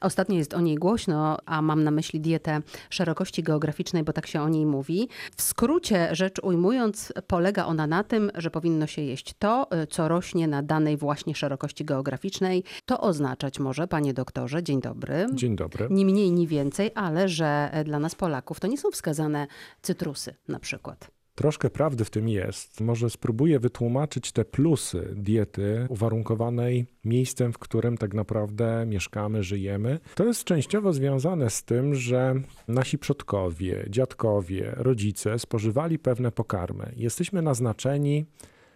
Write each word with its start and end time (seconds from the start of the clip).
Ostatnio 0.00 0.36
jest 0.36 0.54
o 0.54 0.60
niej 0.60 0.76
głośno, 0.76 1.38
a 1.46 1.62
mam 1.62 1.84
na 1.84 1.90
myśli 1.90 2.20
dietę 2.20 2.60
szerokości 2.90 3.42
geograficznej, 3.42 4.02
bo 4.02 4.12
tak 4.12 4.26
się 4.26 4.42
o 4.42 4.48
niej 4.48 4.66
mówi. 4.66 5.08
W 5.36 5.42
skrócie 5.42 6.14
rzecz 6.14 6.38
ujmując, 6.42 7.12
polega 7.26 7.64
ona 7.64 7.86
na 7.86 8.04
tym, 8.04 8.30
że 8.34 8.50
powinno 8.50 8.86
się 8.86 9.02
jeść 9.02 9.34
to, 9.38 9.68
co 9.90 10.08
rośnie 10.08 10.48
na 10.48 10.62
danej 10.62 10.96
właśnie 10.96 11.34
szerokości 11.34 11.84
geograficznej. 11.84 12.64
To 12.86 13.00
oznaczać 13.00 13.58
może, 13.58 13.88
panie 13.88 14.14
doktorze, 14.14 14.62
dzień 14.62 14.80
dobry. 14.80 15.26
Dzień 15.32 15.56
dobry. 15.56 15.88
Ni 15.90 16.04
mniej, 16.04 16.32
ni 16.32 16.46
więcej, 16.46 16.90
ale 16.94 17.28
że 17.28 17.70
dla 17.84 17.98
nas 17.98 18.14
Polaków 18.14 18.60
to 18.60 18.66
nie 18.66 18.78
są 18.78 18.90
wskazane 18.90 19.46
cytrusy 19.82 20.34
na 20.48 20.58
przykład. 20.58 21.19
Troszkę 21.40 21.70
prawdy 21.70 22.04
w 22.04 22.10
tym 22.10 22.28
jest. 22.28 22.80
Może 22.80 23.10
spróbuję 23.10 23.60
wytłumaczyć 23.60 24.32
te 24.32 24.44
plusy 24.44 25.14
diety 25.16 25.86
uwarunkowanej 25.88 26.86
miejscem, 27.04 27.52
w 27.52 27.58
którym 27.58 27.98
tak 27.98 28.14
naprawdę 28.14 28.86
mieszkamy, 28.86 29.42
żyjemy. 29.42 29.98
To 30.14 30.24
jest 30.24 30.44
częściowo 30.44 30.92
związane 30.92 31.50
z 31.50 31.64
tym, 31.64 31.94
że 31.94 32.34
nasi 32.68 32.98
przodkowie, 32.98 33.86
dziadkowie, 33.88 34.72
rodzice 34.76 35.38
spożywali 35.38 35.98
pewne 35.98 36.32
pokarmy. 36.32 36.92
Jesteśmy 36.96 37.42
naznaczeni 37.42 38.24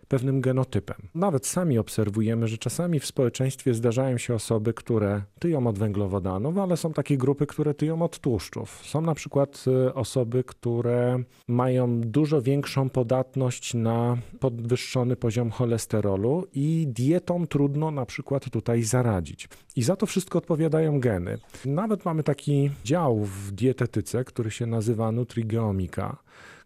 pewnym 0.09 0.41
genotypem. 0.41 0.97
Nawet 1.15 1.47
sami 1.47 1.79
obserwujemy, 1.79 2.49
że 2.49 2.59
czasami 2.59 3.01
w 3.01 3.07
społeczeństwie 3.07 3.75
zdarzają 3.75 4.19
się 4.19 4.35
osoby, 4.35 4.75
które 4.75 5.23
tyją 5.39 5.67
od 5.67 5.79
węglowodanów, 5.79 6.59
ale 6.59 6.77
są 6.77 6.93
takie 6.93 7.17
grupy, 7.17 7.47
które 7.47 7.75
tyją 7.75 8.03
od 8.03 8.19
tłuszczów. 8.19 8.81
Są 8.85 9.01
na 9.01 9.15
przykład 9.15 9.65
y, 9.89 9.95
osoby, 9.95 10.45
które 10.45 11.19
mają 11.49 12.01
dużo 12.01 12.43
większą 12.43 12.91
podatność 12.91 13.75
na 13.75 14.17
podwyższony 14.41 15.17
poziom 15.17 15.51
cholesterolu 15.51 16.47
i 16.55 16.87
dietą 16.89 17.47
trudno 17.47 17.91
na 17.91 18.07
przykład 18.07 18.51
tutaj 18.51 18.83
zaradzić. 18.83 19.49
I 19.77 19.83
za 19.83 19.97
to 19.97 20.07
wszystko 20.07 20.39
odpowiadają 20.39 21.01
geny. 21.01 21.39
Nawet 21.65 22.05
mamy 22.05 22.23
taki 22.23 22.71
dział 22.85 23.25
w 23.25 23.53
dietetyce, 23.53 24.25
który 24.25 24.51
się 24.51 24.67
nazywa 24.67 25.13
nutrigeomika 25.13 26.17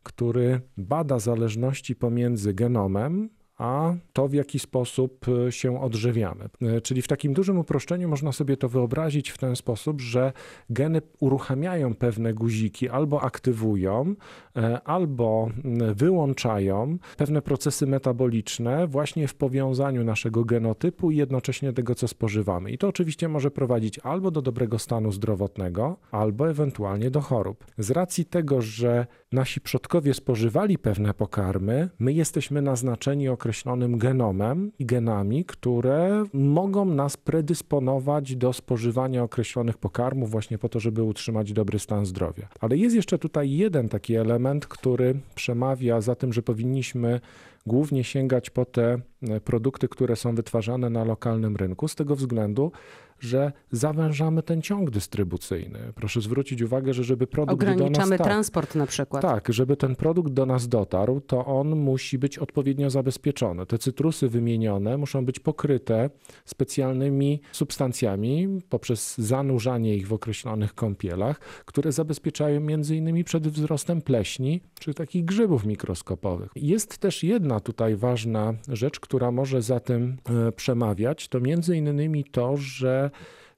który 0.02 0.60
bada 0.77 1.18
zależności 1.18 1.96
pomiędzy 1.96 2.54
genomem 2.54 3.30
a 3.58 3.94
to, 4.12 4.28
w 4.28 4.34
jaki 4.34 4.58
sposób 4.58 5.26
e, 5.48 5.52
się 5.52 5.80
odżywiamy. 5.80 6.48
E, 6.62 6.80
czyli 6.80 7.02
w 7.02 7.08
takim 7.08 7.34
dużym 7.34 7.58
uproszczeniu 7.58 8.08
można 8.08 8.32
sobie 8.32 8.56
to 8.56 8.68
wyobrazić 8.68 9.30
w 9.30 9.38
ten 9.38 9.56
sposób, 9.56 10.00
że 10.00 10.32
geny 10.70 11.02
uruchamiają 11.20 11.94
pewne 11.94 12.34
guziki, 12.34 12.88
albo 12.88 13.22
aktywują, 13.22 14.14
e, 14.56 14.82
albo 14.82 15.50
wyłączają 15.94 16.98
pewne 17.16 17.42
procesy 17.42 17.86
metaboliczne 17.86 18.86
właśnie 18.86 19.28
w 19.28 19.34
powiązaniu 19.34 20.04
naszego 20.04 20.44
genotypu 20.44 21.10
i 21.10 21.16
jednocześnie 21.16 21.72
tego, 21.72 21.94
co 21.94 22.08
spożywamy. 22.08 22.70
I 22.70 22.78
to 22.78 22.88
oczywiście 22.88 23.28
może 23.28 23.50
prowadzić 23.50 23.98
albo 23.98 24.30
do 24.30 24.42
dobrego 24.42 24.78
stanu 24.78 25.12
zdrowotnego, 25.12 25.96
albo 26.10 26.50
ewentualnie 26.50 27.10
do 27.10 27.20
chorób. 27.20 27.64
Z 27.78 27.90
racji 27.90 28.24
tego, 28.24 28.62
że 28.62 29.06
nasi 29.32 29.60
przodkowie 29.60 30.14
spożywali 30.14 30.78
pewne 30.78 31.14
pokarmy, 31.14 31.88
my 31.98 32.12
jesteśmy 32.12 32.62
naznaczeni 32.62 33.28
określonymi 33.28 33.47
określonym 33.48 33.98
genomem 33.98 34.72
i 34.78 34.86
genami, 34.86 35.44
które 35.44 36.24
mogą 36.32 36.84
nas 36.84 37.16
predysponować 37.16 38.36
do 38.36 38.52
spożywania 38.52 39.22
określonych 39.22 39.78
pokarmów 39.78 40.30
właśnie 40.30 40.58
po 40.58 40.68
to, 40.68 40.80
żeby 40.80 41.02
utrzymać 41.02 41.52
dobry 41.52 41.78
stan 41.78 42.06
zdrowia. 42.06 42.48
Ale 42.60 42.76
jest 42.76 42.96
jeszcze 42.96 43.19
tutaj 43.19 43.50
jeden 43.50 43.88
taki 43.88 44.14
element, 44.14 44.66
który 44.66 45.14
przemawia 45.34 46.00
za 46.00 46.14
tym, 46.14 46.32
że 46.32 46.42
powinniśmy 46.42 47.20
głównie 47.66 48.04
sięgać 48.04 48.50
po 48.50 48.64
te 48.64 48.98
e, 49.22 49.41
produkty, 49.41 49.88
które 49.88 50.16
są 50.16 50.34
wytwarzane 50.34 50.91
na 50.91 51.04
lokalnym 51.04 51.56
rynku, 51.56 51.88
z 51.88 51.94
tego 51.94 52.16
względu, 52.16 52.72
że 53.20 53.52
zawężamy 53.72 54.42
ten 54.42 54.62
ciąg 54.62 54.91
dystrybucyjny. 54.91 55.78
Proszę 55.94 56.20
zwrócić 56.20 56.62
uwagę, 56.62 56.94
że 56.94 57.05
żeby 57.05 57.27
produkt 57.27 57.52
Ograniczamy 57.52 57.91
do 57.91 57.98
nas... 57.98 58.06
Ograniczamy 58.06 58.30
transport 58.30 58.75
na 58.75 58.86
przykład. 58.86 59.22
Tak, 59.22 59.52
żeby 59.52 59.77
ten 59.77 59.97
produkt 59.97 60.33
do 60.33 60.47
nas 60.47 60.69
dotarł, 60.69 61.20
to 61.20 61.47
on 61.47 61.77
musi 61.77 62.19
być 62.19 62.38
odpowiednio 62.38 62.91
zabezpieczony. 62.91 63.66
Te 63.66 63.78
cytrusy 63.78 64.28
wymienione 64.28 64.97
muszą 64.98 65.25
być 65.25 65.41
pokryte 65.41 66.10
specjalnymi 66.44 67.41
substancjami 67.53 68.48
poprzez 68.69 69.19
zanurzanie 69.19 69.97
ich 69.97 70.09
w 70.09 70.12
określonych 70.12 70.75
kąpielach, 70.75 71.41
które 71.65 71.92
zabezpieczają 71.92 72.60
między 72.60 72.97
innymi 72.97 73.25
przed 73.25 73.48
wzrostem 73.48 74.03
pleśni 74.03 74.60
czy 74.81 74.94
takich 74.94 75.25
grzybów 75.25 75.66
mikroskopowych. 75.66 76.50
Jest 76.56 76.98
też 76.98 77.22
jedna 77.25 77.60
tutaj 77.60 77.97
ważna 77.97 78.54
rzecz, 78.69 79.00
która 79.00 79.31
może 79.31 79.62
za 79.62 79.81
tym 79.81 80.16
e, 80.48 80.53
przemawiać, 80.53 81.28
to 81.28 81.41
między 81.41 81.76
innymi 81.76 82.25
to, 82.25 82.56
że 82.56 83.07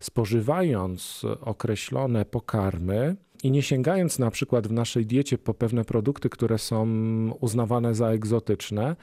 spożywając 0.00 1.22
określone 1.40 2.24
pokarmy 2.24 3.16
i 3.42 3.50
nie 3.50 3.62
sięgając 3.62 4.18
na 4.18 4.30
przykład 4.30 4.66
w 4.66 4.72
naszej 4.72 5.06
diecie 5.06 5.38
po 5.38 5.54
pewne 5.54 5.84
produkty, 5.84 6.28
które 6.28 6.58
są 6.58 6.86
uznawane 7.40 7.94
za 7.94 8.08
egzotyczne, 8.08 8.96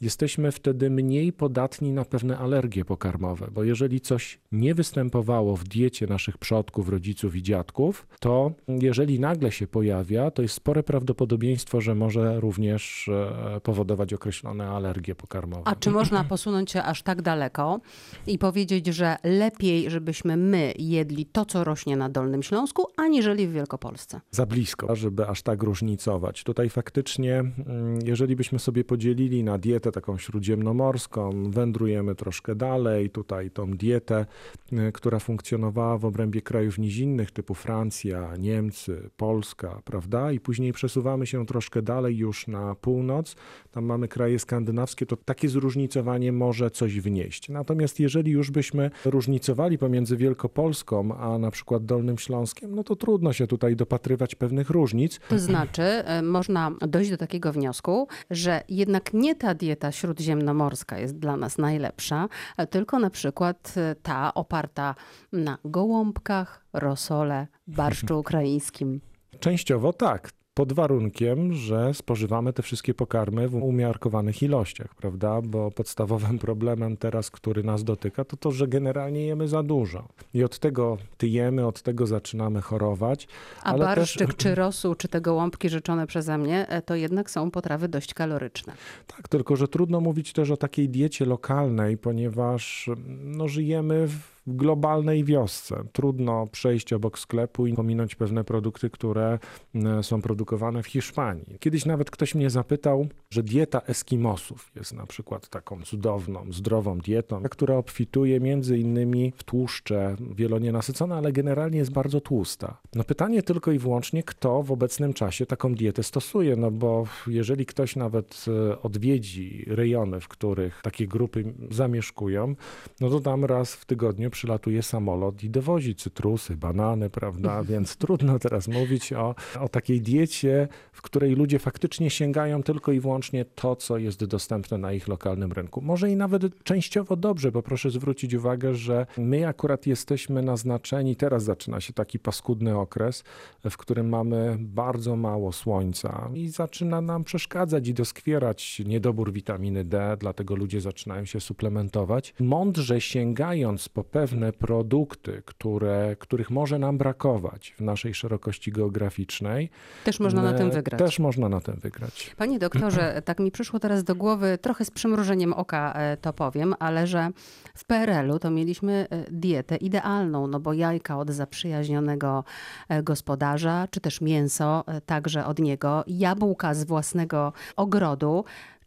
jesteśmy 0.00 0.52
wtedy 0.52 0.90
mniej 0.90 1.32
podatni 1.32 1.92
na 1.92 2.04
pewne 2.04 2.38
alergie 2.38 2.84
pokarmowe, 2.84 3.48
bo 3.52 3.64
jeżeli 3.64 4.00
coś 4.00 4.40
nie 4.52 4.74
występowało 4.74 5.56
w 5.56 5.64
diecie 5.64 6.06
naszych 6.06 6.38
przodków, 6.38 6.88
rodziców 6.88 7.36
i 7.36 7.42
dziadków, 7.42 8.06
to 8.20 8.52
jeżeli 8.68 9.20
nagle 9.20 9.52
się 9.52 9.66
pojawia, 9.66 10.30
to 10.30 10.42
jest 10.42 10.54
spore 10.54 10.82
prawdopodobieństwo, 10.82 11.80
że 11.80 11.94
może 11.94 12.40
również 12.40 13.08
e, 13.08 13.60
powodować 13.60 14.12
określone 14.12 14.68
alergie 14.68 15.14
pokarmowe. 15.14 15.62
A 15.64 15.74
czy 15.74 15.90
można 15.90 16.24
posunąć 16.24 16.70
się 16.70 16.82
aż 16.82 17.02
tak 17.02 17.22
daleko 17.22 17.80
i 18.26 18.38
powiedzieć, 18.38 18.86
że 18.86 19.16
lepiej, 19.24 19.90
żebyśmy 19.90 20.36
my 20.36 20.72
jedli 20.78 21.26
to, 21.26 21.44
co 21.44 21.64
rośnie 21.64 21.96
na 21.96 22.08
Dolnym 22.08 22.42
Śląsku, 22.42 22.86
aniżeli 22.96 23.46
w 23.46 23.52
Wielkopolsce? 23.52 24.20
Za 24.30 24.46
blisko, 24.46 24.96
żeby 24.96 25.28
aż 25.28 25.42
tak 25.42 25.62
różnicować. 25.62 26.44
Tutaj 26.44 26.68
faktycznie, 26.70 27.38
mm, 27.38 27.98
jeżeli 28.04 28.36
byśmy 28.36 28.58
sobie 28.58 28.84
podzielili 28.84 29.44
na 29.44 29.58
dietę, 29.58 29.87
dietę 29.88 30.00
taką 30.00 30.18
śródziemnomorską, 30.18 31.50
wędrujemy 31.50 32.14
troszkę 32.14 32.54
dalej, 32.54 33.10
tutaj 33.10 33.50
tą 33.50 33.70
dietę, 33.70 34.26
y, 34.72 34.92
która 34.92 35.18
funkcjonowała 35.18 35.98
w 35.98 36.04
obrębie 36.04 36.42
krajów 36.42 36.78
nizinnych 36.78 37.30
typu 37.30 37.54
Francja, 37.54 38.36
Niemcy, 38.38 39.10
Polska, 39.16 39.82
prawda? 39.84 40.32
I 40.32 40.40
później 40.40 40.72
przesuwamy 40.72 41.26
się 41.26 41.46
troszkę 41.46 41.82
dalej 41.82 42.16
już 42.16 42.46
na 42.46 42.74
północ, 42.74 43.36
tam 43.70 43.84
mamy 43.84 44.08
kraje 44.08 44.38
skandynawskie, 44.38 45.06
to 45.06 45.16
takie 45.16 45.48
zróżnicowanie 45.48 46.32
może 46.32 46.70
coś 46.70 47.00
wnieść. 47.00 47.48
Natomiast 47.48 48.00
jeżeli 48.00 48.30
już 48.30 48.50
byśmy 48.50 48.90
różnicowali 49.04 49.78
pomiędzy 49.78 50.16
Wielkopolską, 50.16 51.16
a 51.16 51.38
na 51.38 51.50
przykład 51.50 51.84
Dolnym 51.84 52.18
Śląskiem, 52.18 52.74
no 52.74 52.84
to 52.84 52.96
trudno 52.96 53.32
się 53.32 53.46
tutaj 53.46 53.76
dopatrywać 53.76 54.34
pewnych 54.34 54.70
różnic. 54.70 55.20
To 55.28 55.38
znaczy, 55.38 55.82
y, 56.18 56.22
można 56.22 56.72
dojść 56.88 57.10
do 57.10 57.16
takiego 57.16 57.52
wniosku, 57.52 58.08
że 58.30 58.62
jednak 58.68 59.14
nie 59.14 59.34
ta 59.34 59.54
dieta, 59.54 59.77
dieta 59.78 59.92
śródziemnomorska 59.92 60.98
jest 60.98 61.18
dla 61.18 61.36
nas 61.36 61.58
najlepsza, 61.58 62.28
tylko 62.70 62.98
na 62.98 63.10
przykład 63.10 63.74
e, 63.76 63.94
ta 63.94 64.34
oparta 64.34 64.94
na 65.32 65.58
gołąbkach, 65.64 66.64
rosole, 66.72 67.46
barszczu 67.66 68.18
ukraińskim. 68.24 69.00
Częściowo 69.40 69.92
tak 69.92 70.30
pod 70.58 70.72
warunkiem, 70.72 71.52
że 71.52 71.94
spożywamy 71.94 72.52
te 72.52 72.62
wszystkie 72.62 72.94
pokarmy 72.94 73.48
w 73.48 73.54
umiarkowanych 73.54 74.42
ilościach, 74.42 74.94
prawda? 74.94 75.42
Bo 75.42 75.70
podstawowym 75.70 76.38
problemem 76.48 76.96
teraz, 76.96 77.30
który 77.30 77.62
nas 77.62 77.84
dotyka, 77.84 78.24
to 78.24 78.36
to, 78.36 78.50
że 78.50 78.68
generalnie 78.68 79.26
jemy 79.26 79.48
za 79.48 79.62
dużo. 79.62 80.08
I 80.34 80.44
od 80.44 80.58
tego 80.58 80.98
tyjemy, 81.18 81.66
od 81.66 81.82
tego 81.82 82.06
zaczynamy 82.06 82.60
chorować. 82.60 83.28
A 83.62 83.78
barszczyk, 83.78 84.26
też... 84.26 84.36
czy 84.36 84.54
rosół, 84.64 84.94
czy 84.94 85.08
te 85.08 85.20
gołąbki 85.20 85.68
życzone 85.68 86.06
przeze 86.06 86.38
mnie, 86.38 86.68
e, 86.68 86.82
to 86.82 86.94
jednak 86.94 87.30
są 87.30 87.50
potrawy 87.50 87.88
dość 87.88 88.14
kaloryczne. 88.14 88.72
Tak, 89.06 89.28
tylko 89.28 89.56
że 89.56 89.68
trudno 89.68 90.00
mówić 90.00 90.32
też 90.32 90.50
o 90.50 90.56
takiej 90.56 90.88
diecie 90.88 91.24
lokalnej, 91.24 91.98
ponieważ 91.98 92.90
no, 93.24 93.48
żyjemy 93.48 94.08
w 94.08 94.37
globalnej 94.56 95.24
wiosce. 95.24 95.84
Trudno 95.92 96.46
przejść 96.46 96.92
obok 96.92 97.18
sklepu 97.18 97.66
i 97.66 97.74
pominąć 97.74 98.14
pewne 98.14 98.44
produkty, 98.44 98.90
które 98.90 99.38
e, 99.74 100.02
są 100.02 100.22
produkowane 100.22 100.82
w 100.82 100.86
Hiszpanii. 100.86 101.56
Kiedyś 101.60 101.86
nawet 101.86 102.10
ktoś 102.10 102.34
mnie 102.34 102.50
zapytał, 102.50 103.06
że 103.30 103.42
dieta 103.42 103.80
Eskimosów 103.80 104.70
jest 104.76 104.92
na 104.92 105.06
przykład 105.06 105.48
taką 105.48 105.82
cudowną, 105.82 106.52
zdrową 106.52 106.98
dietą, 106.98 107.42
która 107.50 107.76
obfituje 107.76 108.40
między 108.40 108.78
innymi 108.78 109.32
w 109.36 109.44
tłuszcze 109.44 110.16
wielonienasycone, 110.34 111.16
ale 111.16 111.32
generalnie 111.32 111.78
jest 111.78 111.92
bardzo 111.92 112.20
tłusta. 112.20 112.80
No 112.94 113.04
pytanie 113.04 113.42
tylko 113.42 113.72
i 113.72 113.78
wyłącznie, 113.78 114.22
kto 114.22 114.62
w 114.62 114.72
obecnym 114.72 115.14
czasie 115.14 115.46
taką 115.46 115.74
dietę 115.74 116.02
stosuje, 116.02 116.56
no 116.56 116.70
bo 116.70 117.06
jeżeli 117.26 117.66
ktoś 117.66 117.96
nawet 117.96 118.44
e, 118.48 118.82
odwiedzi 118.82 119.64
rejony, 119.66 120.20
w 120.20 120.28
których 120.28 120.80
takie 120.82 121.06
grupy 121.06 121.54
zamieszkują, 121.70 122.54
no 123.00 123.10
to 123.10 123.20
tam 123.20 123.44
raz 123.44 123.74
w 123.74 123.84
tygodniu 123.84 124.30
przylatuje 124.38 124.82
samolot 124.82 125.44
i 125.44 125.50
dowozi 125.50 125.94
cytrusy, 125.94 126.56
banany, 126.56 127.10
prawda? 127.10 127.62
Więc 127.62 127.96
trudno 127.96 128.38
teraz 128.38 128.68
mówić 128.68 129.12
o, 129.12 129.34
o 129.60 129.68
takiej 129.68 130.00
diecie, 130.00 130.68
w 130.92 131.02
której 131.02 131.34
ludzie 131.34 131.58
faktycznie 131.58 132.10
sięgają 132.10 132.62
tylko 132.62 132.92
i 132.92 133.00
wyłącznie 133.00 133.44
to, 133.44 133.76
co 133.76 133.98
jest 133.98 134.24
dostępne 134.24 134.78
na 134.78 134.92
ich 134.92 135.08
lokalnym 135.08 135.52
rynku. 135.52 135.80
Może 135.80 136.10
i 136.10 136.16
nawet 136.16 136.62
częściowo 136.62 137.16
dobrze, 137.16 137.52
bo 137.52 137.62
proszę 137.62 137.90
zwrócić 137.90 138.34
uwagę, 138.34 138.74
że 138.74 139.06
my 139.16 139.48
akurat 139.48 139.86
jesteśmy 139.86 140.42
naznaczeni, 140.42 141.16
teraz 141.16 141.44
zaczyna 141.44 141.80
się 141.80 141.92
taki 141.92 142.18
paskudny 142.18 142.78
okres, 142.78 143.24
w 143.70 143.76
którym 143.76 144.08
mamy 144.08 144.56
bardzo 144.60 145.16
mało 145.16 145.52
słońca 145.52 146.30
i 146.34 146.48
zaczyna 146.48 147.00
nam 147.00 147.24
przeszkadzać 147.24 147.88
i 147.88 147.94
doskwierać 147.94 148.82
niedobór 148.86 149.32
witaminy 149.32 149.84
D, 149.84 150.16
dlatego 150.20 150.56
ludzie 150.56 150.80
zaczynają 150.80 151.24
się 151.24 151.40
suplementować. 151.40 152.34
Mądrze 152.40 153.00
sięgając 153.00 153.88
po 153.88 154.04
pewne 154.20 154.52
produkty, 154.52 155.42
które, 155.44 156.16
których 156.18 156.50
może 156.50 156.78
nam 156.78 156.98
brakować 156.98 157.74
w 157.76 157.80
naszej 157.80 158.14
szerokości 158.14 158.72
geograficznej, 158.72 159.70
Też 160.04 160.20
można 160.20 160.42
na 160.42 160.52
tym 160.52 160.70
wygrać. 160.70 160.98
Też 160.98 161.18
można 161.18 161.48
na 161.48 161.60
tym 161.60 161.76
wygrać. 161.76 162.34
Panie 162.36 162.58
doktorze, 162.58 163.22
tak 163.24 163.40
mi 163.40 163.50
przyszło 163.50 163.80
teraz 163.80 164.04
do 164.04 164.14
głowy, 164.14 164.58
trochę 164.62 164.84
z 164.84 164.90
przymrużeniem 164.90 165.52
oka 165.52 165.92
e, 165.92 166.16
to 166.16 166.32
powiem, 166.32 166.74
ale 166.78 167.06
że 167.06 167.30
w 167.74 167.84
PRL-u 167.84 168.38
to 168.38 168.50
mieliśmy 168.50 169.06
e, 169.10 169.24
dietę 169.30 169.76
idealną, 169.76 170.46
no 170.46 170.60
bo 170.60 170.72
jajka 170.72 171.18
od 171.18 171.30
zaprzyjaźnionego 171.30 172.44
e, 172.88 173.02
gospodarza, 173.02 173.88
czy 173.90 174.00
też 174.00 174.20
mięso 174.20 174.84
także 175.06 175.46
od 175.46 175.58
niego, 175.58 176.04
jabłka 176.06 176.74
z 176.74 176.84
własnego 176.84 177.52
ogrodu. 177.76 178.44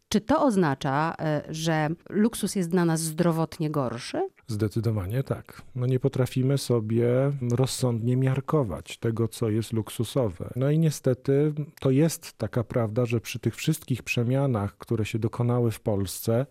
Czy 0.10 0.22
to 0.22 0.46
oznacza, 0.46 1.16
że 1.50 1.90
luksus 2.10 2.56
jest 2.56 2.70
dla 2.70 2.86
nas 2.86 3.00
zdrowotnie 3.00 3.70
gorszy? 3.70 4.22
Zdecydowanie 4.52 5.24
tak. 5.24 5.62
No 5.76 5.86
nie 5.86 6.00
potrafimy 6.00 6.58
sobie 6.58 7.08
rozsądnie 7.52 8.18
miarkować 8.18 8.98
tego, 8.98 9.28
co 9.28 9.50
jest 9.50 9.74
luksusowe. 9.74 10.50
No 10.56 10.72
i 10.72 10.80
niestety 10.80 11.54
to 11.80 11.92
jest 11.92 12.38
taka 12.38 12.64
prawda, 12.64 13.06
że 13.06 13.22
przy 13.22 13.40
tych 13.40 13.56
wszystkich 13.56 14.04
przemianach, 14.04 14.78
które 14.78 15.06
się 15.06 15.20
dokonały 15.20 15.72
w 15.72 15.80
Polsce, 15.80 16.46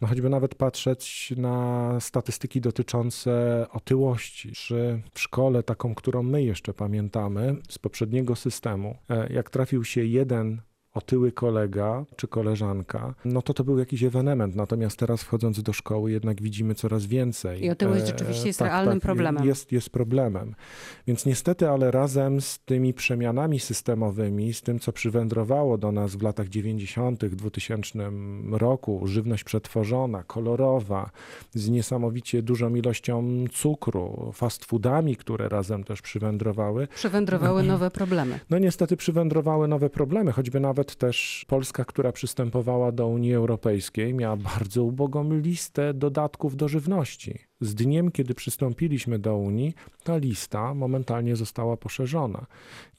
no 0.00 0.08
choćby 0.08 0.28
nawet 0.28 0.54
patrzeć 0.54 1.34
na 1.36 1.96
statystyki 2.00 2.60
dotyczące 2.60 3.66
otyłości, 3.72 4.52
czy 4.52 5.02
w 5.14 5.20
szkole 5.20 5.62
taką, 5.62 5.94
którą 5.94 6.22
my 6.22 6.42
jeszcze 6.42 6.74
pamiętamy 6.74 7.56
z 7.68 7.78
poprzedniego 7.78 8.36
systemu, 8.36 8.96
e, 9.10 9.32
jak 9.32 9.50
trafił 9.50 9.84
się 9.84 10.04
jeden 10.04 10.62
otyły 10.94 11.32
kolega 11.32 12.04
czy 12.16 12.28
koleżanka, 12.28 13.14
no 13.24 13.42
to 13.42 13.54
to 13.54 13.64
był 13.64 13.78
jakiś 13.78 14.02
ewenement. 14.02 14.56
Natomiast 14.56 14.98
teraz 14.98 15.22
wchodząc 15.22 15.62
do 15.62 15.72
szkoły 15.72 16.12
jednak 16.12 16.42
widzimy 16.42 16.74
coraz 16.74 17.06
więcej. 17.06 17.64
I 17.64 17.70
otyłość 17.70 18.02
E, 18.02 18.06
rzeczywiście 18.06 18.46
jest 18.46 18.58
tak, 18.58 18.68
realnym 18.68 18.94
tak, 18.94 19.02
problemem. 19.02 19.44
Jest, 19.44 19.72
jest 19.72 19.90
problemem. 19.90 20.54
Więc 21.06 21.26
niestety, 21.26 21.68
ale 21.68 21.90
razem 21.90 22.40
z 22.40 22.58
tymi 22.58 22.94
przemianami 22.94 23.60
systemowymi, 23.60 24.54
z 24.54 24.62
tym, 24.62 24.78
co 24.78 24.92
przywędrowało 24.92 25.78
do 25.78 25.92
nas 25.92 26.16
w 26.16 26.22
latach 26.22 26.48
90., 26.48 27.26
2000 27.26 28.10
roku, 28.50 29.06
żywność 29.06 29.44
przetworzona, 29.44 30.22
kolorowa, 30.22 31.10
z 31.54 31.68
niesamowicie 31.68 32.42
dużą 32.42 32.74
ilością 32.74 33.44
cukru, 33.52 34.30
fast 34.34 34.64
foodami, 34.64 35.16
które 35.16 35.48
razem 35.48 35.84
też 35.84 36.02
przywędrowały, 36.02 36.88
Przywędrowały 36.94 37.62
nowe 37.72 37.90
problemy. 37.90 38.40
no 38.50 38.58
niestety 38.58 38.96
przywędrowały 38.96 39.68
nowe 39.68 39.90
problemy, 39.90 40.32
choćby 40.32 40.60
nawet 40.60 40.79
też 40.84 41.44
Polska, 41.48 41.84
która 41.84 42.12
przystępowała 42.12 42.92
do 42.92 43.06
Unii 43.06 43.34
Europejskiej, 43.34 44.14
miała 44.14 44.36
bardzo 44.36 44.84
ubogą 44.84 45.34
listę 45.34 45.94
dodatków 45.94 46.56
do 46.56 46.68
żywności. 46.68 47.49
Z 47.60 47.74
dniem, 47.74 48.10
kiedy 48.10 48.34
przystąpiliśmy 48.34 49.18
do 49.18 49.36
Unii, 49.36 49.74
ta 50.04 50.16
lista 50.16 50.74
momentalnie 50.74 51.36
została 51.36 51.76
poszerzona. 51.76 52.46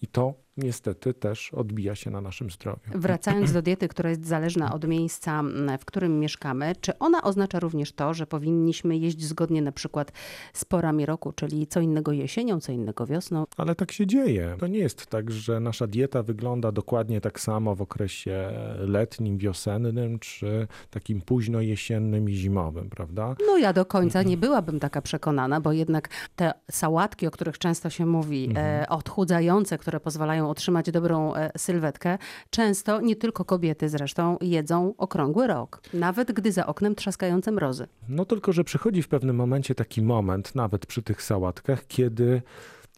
I 0.01 0.07
to 0.07 0.33
niestety 0.57 1.13
też 1.13 1.53
odbija 1.53 1.95
się 1.95 2.11
na 2.11 2.21
naszym 2.21 2.51
zdrowiu. 2.51 2.91
Wracając 2.95 3.51
do 3.53 3.61
diety, 3.61 3.87
która 3.87 4.09
jest 4.09 4.25
zależna 4.25 4.73
od 4.73 4.87
miejsca, 4.87 5.43
w 5.79 5.85
którym 5.85 6.19
mieszkamy, 6.19 6.73
czy 6.81 6.97
ona 6.99 7.23
oznacza 7.23 7.59
również 7.59 7.91
to, 7.91 8.13
że 8.13 8.27
powinniśmy 8.27 8.97
jeść 8.97 9.23
zgodnie 9.23 9.61
na 9.61 9.71
przykład 9.71 10.11
z 10.53 10.65
porami 10.65 11.05
roku, 11.05 11.31
czyli 11.31 11.67
co 11.67 11.79
innego 11.79 12.11
jesienią, 12.11 12.59
co 12.59 12.71
innego 12.71 13.05
wiosną? 13.05 13.45
Ale 13.57 13.75
tak 13.75 13.91
się 13.91 14.07
dzieje. 14.07 14.55
To 14.59 14.67
nie 14.67 14.79
jest 14.79 15.07
tak, 15.07 15.31
że 15.31 15.59
nasza 15.59 15.87
dieta 15.87 16.23
wygląda 16.23 16.71
dokładnie 16.71 17.21
tak 17.21 17.39
samo 17.39 17.75
w 17.75 17.81
okresie 17.81 18.51
letnim, 18.79 19.37
wiosennym, 19.37 20.19
czy 20.19 20.67
takim 20.89 21.21
późno 21.21 21.61
jesiennym 21.61 22.29
i 22.29 22.33
zimowym, 22.33 22.89
prawda? 22.89 23.35
No 23.47 23.57
ja 23.57 23.73
do 23.73 23.85
końca 23.85 24.23
nie 24.23 24.37
byłabym 24.51 24.79
taka 24.79 25.01
przekonana, 25.01 25.61
bo 25.61 25.71
jednak 25.71 26.09
te 26.35 26.53
sałatki, 26.71 27.27
o 27.27 27.31
których 27.31 27.57
często 27.57 27.89
się 27.89 28.05
mówi, 28.05 28.53
e, 28.55 28.85
odchudzające, 28.89 29.77
które 29.77 29.99
pozwalają 29.99 30.49
utrzymać 30.49 30.91
dobrą 30.91 31.35
e, 31.35 31.51
sylwetkę, 31.57 32.17
często 32.49 33.01
nie 33.01 33.15
tylko 33.15 33.45
kobiety 33.45 33.89
zresztą 33.89 34.37
jedzą 34.41 34.93
okrągły 34.97 35.47
rok, 35.47 35.81
nawet 35.93 36.31
gdy 36.31 36.51
za 36.51 36.67
oknem 36.67 36.95
trzaskające 36.95 37.51
mrozy. 37.51 37.87
No 38.09 38.25
tylko, 38.25 38.53
że 38.53 38.63
przychodzi 38.63 39.01
w 39.01 39.07
pewnym 39.07 39.35
momencie 39.35 39.75
taki 39.75 40.01
moment, 40.01 40.55
nawet 40.55 40.85
przy 40.85 41.01
tych 41.01 41.21
sałatkach, 41.23 41.87
kiedy 41.87 42.41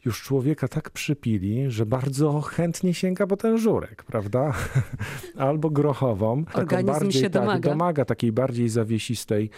już 0.05 0.21
człowieka 0.21 0.67
tak 0.67 0.89
przypili, 0.89 1.71
że 1.71 1.85
bardzo 1.85 2.41
chętnie 2.41 2.93
sięga 2.93 3.27
po 3.27 3.37
ten 3.37 3.57
żurek, 3.57 4.03
prawda? 4.03 4.53
Albo 5.37 5.69
grochową. 5.69 6.43
Organizm 6.53 7.11
się 7.11 7.21
tak, 7.21 7.31
domaga. 7.31 7.69
domaga 7.69 8.05
takiej 8.05 8.31
bardziej 8.31 8.69
zawiesistej 8.69 9.49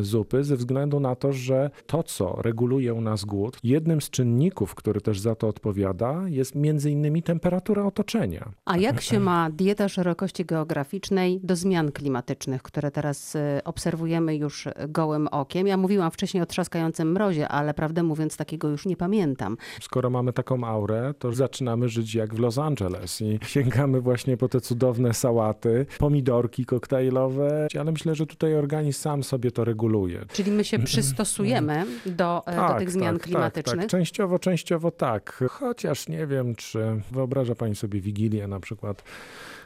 zupy, 0.00 0.44
ze 0.44 0.56
względu 0.56 1.00
na 1.00 1.16
to, 1.16 1.32
że 1.32 1.70
to, 1.86 2.02
co 2.02 2.42
reguluje 2.42 2.94
u 2.94 3.00
nas 3.00 3.24
głód, 3.24 3.58
jednym 3.62 4.00
z 4.00 4.10
czynników, 4.10 4.74
który 4.74 5.00
też 5.00 5.20
za 5.20 5.34
to 5.34 5.48
odpowiada, 5.48 6.22
jest 6.26 6.54
między 6.54 6.90
innymi 6.90 7.22
temperatura 7.22 7.84
otoczenia. 7.84 8.52
A 8.64 8.76
jak 8.76 9.00
się 9.00 9.20
ma 9.20 9.50
dieta 9.50 9.88
szerokości 9.88 10.44
geograficznej 10.44 11.40
do 11.42 11.56
zmian 11.56 11.92
klimatycznych, 11.92 12.62
które 12.62 12.90
teraz 12.90 13.34
y, 13.34 13.60
obserwujemy 13.64 14.36
już 14.36 14.68
gołym 14.88 15.28
okiem? 15.28 15.66
Ja 15.66 15.76
mówiłam 15.76 16.10
wcześniej 16.10 16.42
o 16.42 16.46
trzaskającym 16.46 17.12
mrozie, 17.12 17.48
ale 17.48 17.74
prawdę 17.74 18.02
mówiąc 18.02 18.36
takiego 18.36 18.68
już 18.68 18.86
nie 18.86 18.96
pamiętam. 18.96 19.56
Skoro 19.82 20.10
mamy 20.10 20.32
taką 20.32 20.64
aurę, 20.64 21.14
to 21.18 21.32
zaczynamy 21.32 21.88
żyć 21.88 22.14
jak 22.14 22.34
w 22.34 22.38
Los 22.38 22.58
Angeles 22.58 23.20
i 23.20 23.38
sięgamy 23.46 24.00
właśnie 24.00 24.36
po 24.36 24.48
te 24.48 24.60
cudowne 24.60 25.14
sałaty, 25.14 25.86
pomidorki 25.98 26.64
koktajlowe, 26.64 27.66
ale 27.80 27.92
myślę, 27.92 28.14
że 28.14 28.26
tutaj 28.26 28.54
organizm 28.54 29.00
sam 29.00 29.22
sobie 29.22 29.50
to 29.50 29.64
reguluje. 29.64 30.24
Czyli 30.32 30.50
my 30.50 30.64
się 30.64 30.78
przystosujemy 30.78 31.86
do, 32.06 32.46
e, 32.46 32.56
do 32.56 32.78
tych 32.78 32.90
zmian 32.90 33.18
klimatycznych. 33.18 33.76
Tak, 33.76 33.80
tak. 33.82 33.90
Częściowo, 33.90 34.38
częściowo 34.38 34.90
tak. 34.90 35.44
Chociaż 35.50 36.08
nie 36.08 36.26
wiem, 36.26 36.54
czy 36.54 37.00
wyobraża 37.10 37.54
pani 37.54 37.74
sobie 37.74 38.00
Wigilię 38.00 38.48
na 38.48 38.60
przykład. 38.60 39.04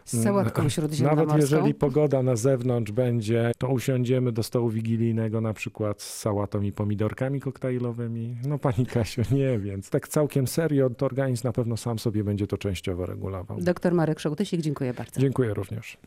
Z 0.07 0.23
sałatką 0.23 0.69
śródziemnomorską. 0.69 1.27
Nawet 1.27 1.43
jeżeli 1.43 1.75
pogoda 1.75 2.23
na 2.23 2.37
zewnątrz 2.37 2.93
będzie, 2.93 3.53
to 3.59 3.69
usiądziemy 3.69 4.33
do 4.33 4.43
stołu 4.43 4.71
wigilijnego 4.71 5.41
na 5.41 5.53
przykład 5.53 6.03
z 6.03 6.19
sałatą 6.19 6.63
i 6.63 6.73
pomidorkami 6.73 7.41
koktajlowymi. 7.41 8.37
No 8.49 8.59
pani 8.59 8.87
Kasiu, 8.87 9.23
nie, 9.31 9.59
więc 9.59 9.91
tak 9.91 10.09
całkiem 10.09 10.47
serio, 10.47 10.91
to 10.91 11.07
organizm 11.07 11.47
na 11.47 11.53
pewno 11.53 11.77
sam 11.77 11.99
sobie 11.99 12.25
będzie 12.25 12.47
to 12.47 12.59
częściowo 12.59 13.07
regulował. 13.07 13.61
Doktor 13.61 13.95
Marek 13.95 14.21
Szołtysik, 14.21 14.61
dziękuję 14.61 14.95
bardzo. 14.95 15.21
Dziękuję 15.21 15.55
również. 15.55 15.99